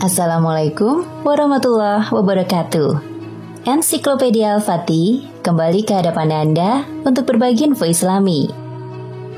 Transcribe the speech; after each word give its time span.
Assalamualaikum 0.00 1.04
warahmatullahi 1.28 2.08
wabarakatuh. 2.08 3.04
Ensiklopedia 3.68 4.56
Al-Fatih 4.56 5.28
kembali 5.44 5.84
ke 5.84 5.92
hadapan 5.92 6.32
Anda 6.32 6.88
untuk 7.04 7.28
berbagi 7.28 7.68
info 7.68 7.84
Islami. 7.84 8.48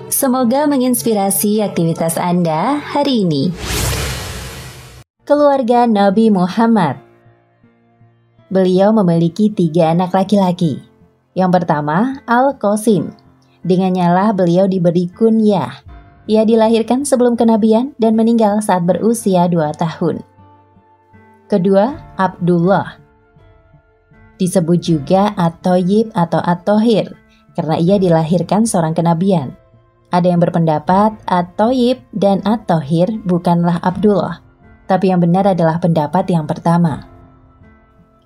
Semoga 0.07 0.71
menginspirasi 0.71 1.67
aktivitas 1.67 2.15
Anda 2.15 2.79
hari 2.79 3.27
ini. 3.27 3.51
Keluarga 5.27 5.91
Nabi 5.91 6.31
Muhammad 6.31 7.03
Beliau 8.47 8.95
memiliki 8.95 9.51
tiga 9.51 9.91
anak 9.91 10.15
laki-laki. 10.15 10.79
Yang 11.35 11.59
pertama, 11.59 12.23
Al-Qasim. 12.31 13.11
Dengannya 13.67 14.15
lah 14.15 14.31
beliau 14.31 14.71
diberi 14.71 15.11
kunyah. 15.11 15.83
Ia 16.31 16.47
dilahirkan 16.47 17.03
sebelum 17.03 17.35
kenabian 17.35 17.99
dan 17.99 18.15
meninggal 18.15 18.63
saat 18.63 18.87
berusia 18.87 19.51
dua 19.51 19.75
tahun. 19.75 20.23
Kedua, 21.53 22.17
Abdullah. 22.17 22.97
Disebut 24.41 24.81
juga 24.81 25.37
Atoyib 25.37 26.09
atau 26.17 26.41
Atohir 26.41 27.13
karena 27.53 27.77
ia 27.77 28.01
dilahirkan 28.01 28.65
seorang 28.65 28.97
kenabian. 28.97 29.53
Ada 30.09 30.33
yang 30.33 30.41
berpendapat 30.41 31.13
Atoyib 31.29 32.01
dan 32.17 32.41
Atohir 32.49 33.21
bukanlah 33.29 33.85
Abdullah, 33.85 34.41
tapi 34.89 35.13
yang 35.13 35.21
benar 35.21 35.45
adalah 35.45 35.77
pendapat 35.77 36.25
yang 36.33 36.49
pertama. 36.49 37.05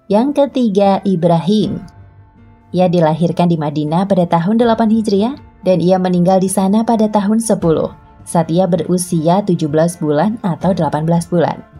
Yang 0.06 0.46
ketiga, 0.46 1.02
Ibrahim. 1.02 1.82
Ia 2.70 2.86
dilahirkan 2.86 3.50
di 3.50 3.58
Madinah 3.58 4.06
pada 4.06 4.22
tahun 4.30 4.62
8 4.62 4.86
Hijriah 4.86 5.34
dan 5.66 5.82
ia 5.82 5.98
meninggal 5.98 6.38
di 6.38 6.46
sana 6.46 6.86
pada 6.86 7.10
tahun 7.10 7.42
10 7.42 7.58
saat 8.22 8.46
ia 8.54 8.70
berusia 8.70 9.42
17 9.42 9.66
bulan 9.98 10.38
atau 10.46 10.70
18 10.70 11.02
bulan. 11.26 11.75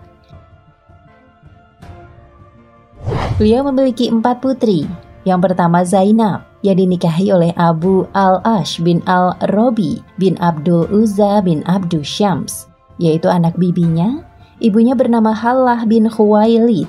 Beliau 3.36 3.68
memiliki 3.68 4.08
empat 4.08 4.40
putri. 4.40 4.88
Yang 5.28 5.52
pertama 5.52 5.84
Zainab, 5.84 6.48
yang 6.64 6.80
dinikahi 6.80 7.28
oleh 7.28 7.52
Abu 7.60 8.08
Al-Ash 8.16 8.80
bin 8.80 9.04
Al-Robi 9.04 10.00
bin 10.16 10.40
Abdul 10.40 10.88
Uzza 10.88 11.44
bin 11.44 11.60
Abdul 11.68 12.00
Syams, 12.00 12.64
yaitu 12.96 13.28
anak 13.28 13.52
bibinya. 13.60 14.24
Ibunya 14.56 14.96
bernama 14.96 15.36
Halah 15.36 15.84
bin 15.84 16.08
Khuwailid. 16.08 16.88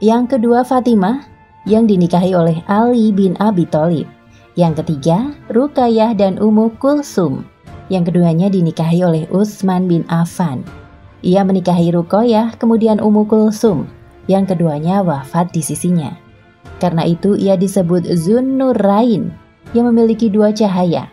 Yang 0.00 0.24
kedua 0.40 0.64
Fatimah, 0.64 1.28
yang 1.68 1.84
dinikahi 1.84 2.32
oleh 2.32 2.64
Ali 2.64 3.12
bin 3.12 3.36
Abi 3.36 3.68
Thalib. 3.68 4.08
Yang 4.56 4.80
ketiga, 4.80 5.36
Rukayah 5.52 6.16
dan 6.16 6.40
Ummu 6.40 6.80
Kulsum. 6.80 7.44
Yang 7.92 8.08
keduanya 8.08 8.48
dinikahi 8.48 9.04
oleh 9.04 9.28
Utsman 9.28 9.84
bin 9.84 10.00
Affan. 10.08 10.64
Ia 11.20 11.44
menikahi 11.44 11.92
Rukoyah, 11.92 12.56
kemudian 12.56 13.04
Ummu 13.04 13.28
Kulsum, 13.28 13.84
yang 14.30 14.46
keduanya 14.46 15.02
wafat 15.02 15.50
di 15.50 15.58
sisinya. 15.58 16.14
Karena 16.78 17.02
itu 17.02 17.34
ia 17.34 17.58
disebut 17.58 18.06
Zunnurain 18.14 19.34
yang 19.74 19.90
memiliki 19.90 20.30
dua 20.30 20.54
cahaya. 20.54 21.10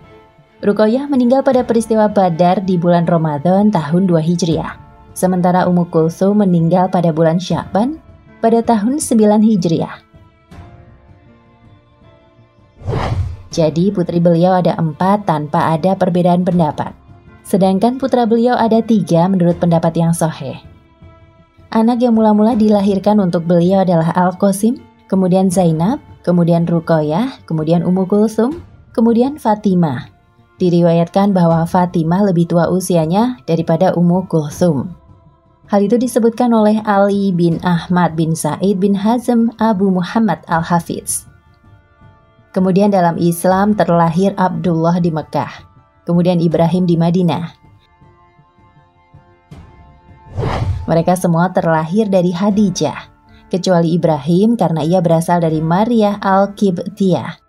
Rukoyah 0.62 1.10
meninggal 1.10 1.42
pada 1.42 1.66
peristiwa 1.66 2.10
Badar 2.10 2.66
di 2.66 2.82
bulan 2.82 3.06
Ramadan 3.06 3.70
tahun 3.70 4.10
2 4.10 4.18
Hijriah. 4.26 4.74
Sementara 5.14 5.70
Ummu 5.70 5.86
Kulsum 5.94 6.42
meninggal 6.42 6.90
pada 6.90 7.14
bulan 7.14 7.38
Sya'ban 7.38 8.02
pada 8.42 8.66
tahun 8.66 8.98
9 8.98 9.42
Hijriah. 9.46 10.02
Jadi 13.54 13.90
putri 13.94 14.18
beliau 14.18 14.58
ada 14.58 14.78
empat 14.78 15.30
tanpa 15.30 15.74
ada 15.74 15.94
perbedaan 15.94 16.46
pendapat. 16.46 16.94
Sedangkan 17.46 18.02
putra 18.02 18.28
beliau 18.28 18.58
ada 18.58 18.84
tiga 18.84 19.26
menurut 19.30 19.58
pendapat 19.62 19.94
yang 19.98 20.14
soheh. 20.14 20.67
Anak 21.68 22.00
yang 22.00 22.16
mula-mula 22.16 22.56
dilahirkan 22.56 23.20
untuk 23.20 23.44
beliau 23.44 23.84
adalah 23.84 24.16
Al-Qasim, 24.16 24.80
kemudian 25.12 25.52
Zainab, 25.52 26.00
kemudian 26.24 26.64
Rukoyah, 26.64 27.44
kemudian 27.44 27.84
Ummu 27.84 28.08
Kulsum, 28.08 28.64
kemudian 28.96 29.36
Fatimah. 29.36 30.08
Diriwayatkan 30.64 31.36
bahwa 31.36 31.68
Fatimah 31.68 32.24
lebih 32.24 32.48
tua 32.48 32.72
usianya 32.72 33.44
daripada 33.44 33.92
Ummu 33.94 34.32
Kulsum. 34.32 34.96
Hal 35.68 35.84
itu 35.84 36.00
disebutkan 36.00 36.56
oleh 36.56 36.80
Ali 36.88 37.36
bin 37.36 37.60
Ahmad 37.60 38.16
bin 38.16 38.32
Said 38.32 38.80
bin 38.80 38.96
Hazm 38.96 39.52
Abu 39.60 39.92
Muhammad 39.92 40.40
Al-Hafiz. 40.48 41.28
Kemudian 42.56 42.96
dalam 42.96 43.20
Islam 43.20 43.76
terlahir 43.76 44.32
Abdullah 44.40 45.04
di 45.04 45.12
Mekah, 45.12 45.68
kemudian 46.08 46.40
Ibrahim 46.40 46.88
di 46.88 46.96
Madinah, 46.96 47.67
Mereka 50.88 51.20
semua 51.20 51.52
terlahir 51.52 52.08
dari 52.08 52.32
Hadijah, 52.32 53.12
kecuali 53.52 53.92
Ibrahim 53.92 54.56
karena 54.56 54.88
ia 54.88 55.04
berasal 55.04 55.44
dari 55.44 55.60
Maria 55.60 56.16
Al-Kibtiyah. 56.24 57.44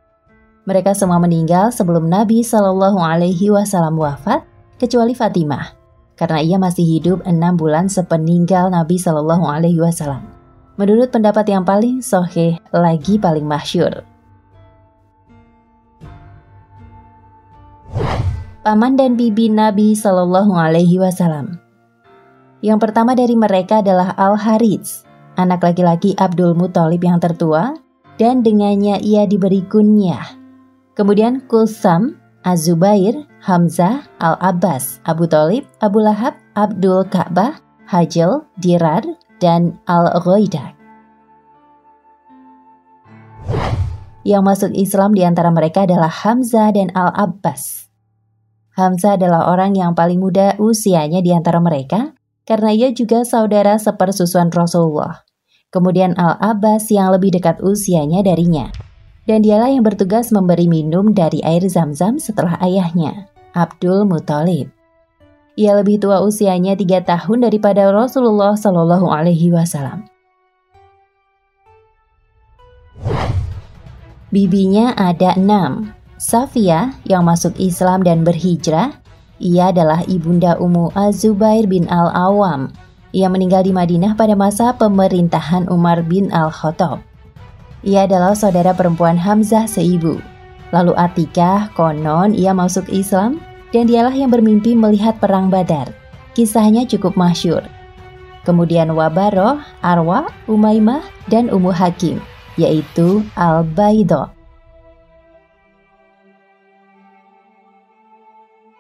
Mereka 0.67 0.91
semua 0.99 1.23
meninggal 1.23 1.71
sebelum 1.71 2.11
Nabi 2.11 2.43
Shallallahu 2.43 2.99
Alaihi 2.99 3.55
Wasallam 3.55 3.95
wafat, 3.95 4.43
kecuali 4.83 5.15
Fatimah, 5.15 5.71
karena 6.19 6.43
ia 6.43 6.59
masih 6.59 6.83
hidup 6.83 7.23
enam 7.31 7.55
bulan 7.55 7.87
sepeninggal 7.87 8.75
Nabi 8.75 8.99
Shallallahu 8.99 9.47
Alaihi 9.47 9.79
Wasallam. 9.79 10.27
Menurut 10.75 11.15
pendapat 11.15 11.47
yang 11.47 11.63
paling 11.63 12.03
soheh 12.03 12.59
lagi 12.75 13.23
paling 13.23 13.47
masyur. 13.47 14.03
Paman 18.67 18.99
dan 18.99 19.15
bibi 19.15 19.47
Nabi 19.47 19.95
Shallallahu 19.95 20.59
Alaihi 20.59 20.99
Wasallam 20.99 21.68
yang 22.59 22.83
pertama 22.83 23.15
dari 23.15 23.39
mereka 23.39 23.79
adalah 23.79 24.15
Al-Harits, 24.19 25.07
anak 25.39 25.63
laki-laki 25.63 26.19
Abdul 26.19 26.59
Muthalib 26.59 27.03
yang 27.03 27.23
tertua, 27.23 27.79
dan 28.19 28.43
dengannya 28.43 28.99
ia 28.99 29.31
diberi 29.31 29.63
kunyah. 29.63 30.35
Kemudian 30.99 31.47
Kulsam, 31.47 32.19
Az-Zubair, 32.43 33.15
Hamzah, 33.47 34.03
Al-Abbas, 34.19 34.99
Abu 35.07 35.31
Talib, 35.31 35.63
Abu 35.79 36.03
Lahab, 36.03 36.35
Abdul 36.59 37.07
Ka'bah, 37.07 37.63
Hajel, 37.87 38.43
Dirar, 38.59 39.07
dan 39.39 39.79
Al-Ghaidah. 39.87 40.75
Yang 44.27 44.43
masuk 44.43 44.71
Islam 44.75 45.15
di 45.15 45.23
antara 45.23 45.55
mereka 45.55 45.87
adalah 45.87 46.11
Hamzah 46.11 46.75
dan 46.75 46.91
Al-Abbas. 46.91 47.87
Hamzah 48.75 49.15
adalah 49.15 49.47
orang 49.47 49.79
yang 49.79 49.95
paling 49.95 50.19
muda 50.19 50.59
usianya 50.59 51.23
di 51.23 51.31
antara 51.31 51.63
mereka, 51.63 52.18
karena 52.49 52.73
ia 52.73 52.89
juga 52.97 53.29
saudara 53.29 53.77
sepersusuan 53.77 54.49
Rasulullah. 54.49 55.29
Kemudian 55.69 56.17
Al-Abbas 56.17 56.89
yang 56.89 57.13
lebih 57.13 57.37
dekat 57.37 57.61
usianya 57.61 58.25
darinya. 58.25 58.73
Dan 59.29 59.45
dialah 59.45 59.69
yang 59.69 59.85
bertugas 59.85 60.33
memberi 60.33 60.65
minum 60.65 61.13
dari 61.13 61.45
air 61.45 61.61
zam-zam 61.69 62.17
setelah 62.17 62.57
ayahnya, 62.65 63.29
Abdul 63.53 64.09
Muthalib. 64.09 64.73
Ia 65.61 65.77
lebih 65.77 66.01
tua 66.01 66.25
usianya 66.25 66.73
tiga 66.73 67.05
tahun 67.05 67.45
daripada 67.45 67.93
Rasulullah 67.93 68.57
Shallallahu 68.57 69.13
Alaihi 69.13 69.53
Wasallam. 69.53 70.09
Bibinya 74.33 74.97
ada 74.97 75.37
enam. 75.37 75.93
Safia 76.17 76.97
yang 77.05 77.29
masuk 77.29 77.53
Islam 77.61 78.03
dan 78.03 78.25
berhijrah, 78.25 78.97
ia 79.39 79.71
adalah 79.71 80.03
ibunda 80.11 80.59
Ummu 80.59 80.95
Az-Zubair 80.99 81.71
bin 81.71 81.87
Al-Awam. 81.87 82.75
Ia 83.15 83.31
meninggal 83.31 83.65
di 83.65 83.73
Madinah 83.73 84.19
pada 84.19 84.35
masa 84.35 84.75
pemerintahan 84.75 85.71
Umar 85.71 86.03
bin 86.05 86.29
Al-Khattab. 86.35 87.01
Ia 87.87 88.11
adalah 88.11 88.35
saudara 88.35 88.75
perempuan 88.75 89.15
Hamzah 89.15 89.71
seibu. 89.71 90.19
Lalu 90.75 90.93
Atikah, 90.99 91.73
konon 91.73 92.37
ia 92.37 92.53
masuk 92.53 92.91
Islam 92.93 93.41
dan 93.73 93.89
dialah 93.89 94.13
yang 94.13 94.29
bermimpi 94.29 94.77
melihat 94.77 95.17
perang 95.23 95.49
Badar. 95.49 95.89
Kisahnya 96.37 96.85
cukup 96.85 97.17
masyur. 97.17 97.65
Kemudian 98.45 98.93
Wabaroh, 98.93 99.61
Arwa, 99.81 100.29
Umaymah, 100.49 101.05
dan 101.29 101.49
Ummu 101.53 101.73
Hakim, 101.73 102.21
yaitu 102.57 103.25
Al-Baidah. 103.37 104.38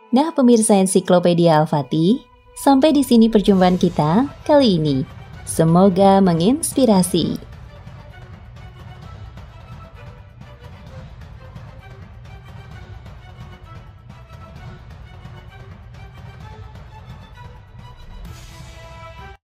Nah, 0.08 0.32
pemirsa 0.32 0.72
ensiklopedia 0.81 1.60
Al-Fatih, 1.60 2.25
sampai 2.56 2.96
di 2.96 3.05
sini 3.05 3.28
perjumpaan 3.28 3.76
kita 3.76 4.25
kali 4.49 4.81
ini. 4.81 5.05
Semoga 5.44 6.20
menginspirasi. 6.25 7.48